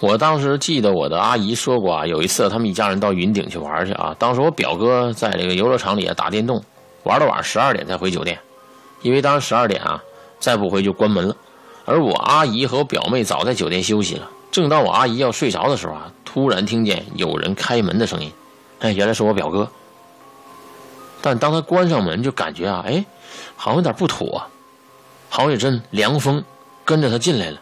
[0.00, 6.62] 我当时记得我的阿姨说过啊，有一次他们一家人到云顶去玩去啊，当时我表哥在这个游乐场里啊打电动，
[7.04, 8.38] 玩到晚上十二点才回酒店，
[9.00, 10.02] 因为当时十二点啊
[10.38, 11.34] 再不回就关门了。
[11.86, 14.28] 而我阿姨和我表妹早在酒店休息了。
[14.50, 18.30] 正当我阿姨要睡着的时候啊，突然听见有人开门的声音，
[18.80, 19.68] 哎，原来是我表哥。
[21.22, 23.04] 但当他关上门，就感觉啊，哎，
[23.56, 24.42] 好像有点不妥，
[25.30, 26.44] 好像有阵凉风
[26.84, 27.58] 跟着他进来了。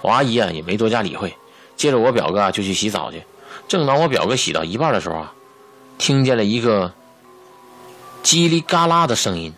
[0.00, 1.36] 我阿姨啊也没多加理会，
[1.76, 3.22] 接着我表哥啊就去洗澡去。
[3.66, 5.32] 正当我表哥洗到一半的时候啊，
[5.98, 6.92] 听见了一个
[8.22, 9.52] 叽里嘎啦的声音。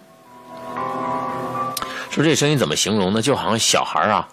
[2.10, 3.22] 说这声音怎么形容呢？
[3.22, 4.28] 就好像小孩啊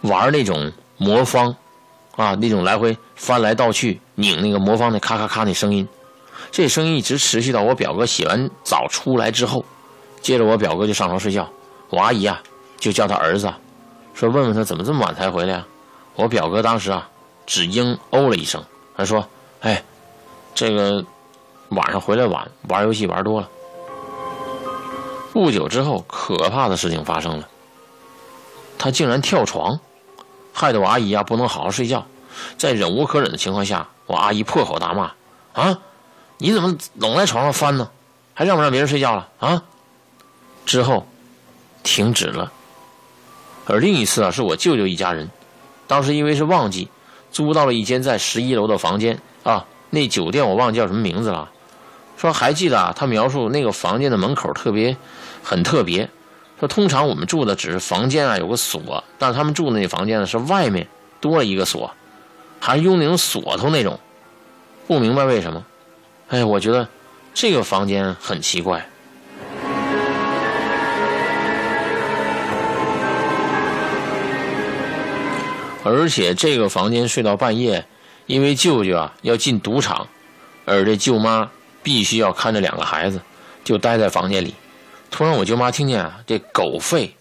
[0.00, 1.54] 玩那种魔方
[2.16, 5.86] 啊，那种来回翻来倒去拧那个魔方的咔咔咔那声音。
[6.50, 9.64] 这声音一直持续到我表哥洗完澡出来之后。
[10.22, 11.48] 接着我表哥就上床睡觉，
[11.90, 12.42] 我阿姨啊
[12.78, 13.52] 就叫他儿子。
[14.18, 15.66] 说问问他怎么这么晚才回来啊？
[16.16, 17.08] 我表哥当时啊，
[17.46, 18.64] 只应哦了一声，
[18.96, 19.24] 他说
[19.62, 19.84] ：“哎，
[20.56, 21.04] 这个
[21.68, 23.48] 晚上回来晚，玩游戏玩多了。”
[25.32, 27.48] 不久之后，可怕的事情发生了，
[28.76, 29.78] 他竟然跳床，
[30.52, 32.04] 害得我阿姨啊不能好好睡觉。
[32.56, 35.12] 在忍无可忍的情况下，我阿姨破口大骂
[35.54, 35.78] ：“啊，
[36.38, 37.88] 你怎么总在床上翻呢？
[38.34, 39.62] 还让不让别人睡觉了啊？”
[40.66, 41.06] 之后，
[41.84, 42.52] 停止了。
[43.68, 45.28] 而另一次啊，是我舅舅一家人，
[45.86, 46.88] 当时因为是旺季，
[47.30, 49.66] 租到了一间在十一楼的房间啊。
[49.90, 51.50] 那酒店我忘记叫什么名字了。
[52.16, 54.96] 说还记得啊，他描述那个房间的门口特别
[55.44, 56.08] 很特别。
[56.58, 60.88] 说通常我们住的只是房间啊有个锁，但是他们住的那房间呢是外面
[61.20, 61.92] 多了一个锁，
[62.58, 64.00] 还是用那种锁头那种。
[64.86, 65.64] 不明白为什么？
[66.28, 66.88] 哎，我觉得
[67.34, 68.88] 这个房间很奇怪。
[75.88, 77.86] 而且这个房间睡到半夜，
[78.26, 80.06] 因为舅舅啊要进赌场，
[80.66, 81.50] 而这舅妈
[81.82, 83.22] 必须要看着两个孩子，
[83.64, 84.54] 就待在房间里。
[85.10, 87.12] 突然我舅妈听见啊这狗吠，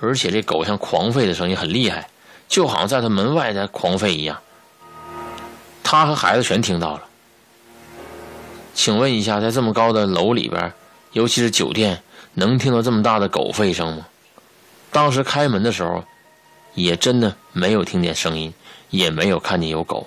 [0.00, 2.10] 而且这狗像狂吠的声音很厉害，
[2.46, 4.38] 就好像在他门外在狂吠一样。
[5.82, 7.04] 他和孩子全听到了。
[8.74, 10.70] 请问一下，在这么高的楼里边，
[11.12, 12.02] 尤其是酒店，
[12.34, 14.06] 能听到这么大的狗吠声吗？
[14.92, 16.04] 当时开门的时候。
[16.74, 18.52] 也真的没有听见声音，
[18.90, 20.06] 也没有看见有狗。